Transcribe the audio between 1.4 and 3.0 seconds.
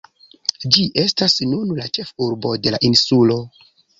nun la ĉefurbo de la